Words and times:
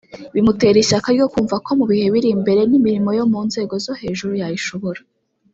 bimutera 0.33 0.77
ishyaka 0.83 1.07
ryo 1.15 1.27
kumva 1.33 1.55
ko 1.65 1.71
mu 1.79 1.85
bihe 1.91 2.05
biri 2.13 2.29
imbere 2.35 2.61
n’imirimo 2.69 3.09
yo 3.17 3.25
mu 3.31 3.39
nzego 3.47 3.73
zo 3.85 3.93
hejuru 4.01 4.33
yayishobora 4.41 5.01